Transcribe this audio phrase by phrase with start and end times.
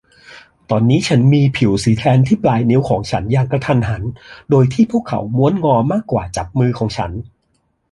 [0.69, 4.03] ตอนนี้ฉันมีผิวสีแทนที่ปลายนิ้วของฉันอย่างกระทันหัน
[4.49, 6.47] โดยที่พวกเขาม้วนงอมากกว่ามือจับ
[6.79, 7.11] ของฉัน